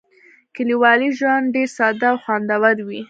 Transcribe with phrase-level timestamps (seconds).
[0.55, 2.99] کلیوالي ژوند ډېر ساده او خوندور وي.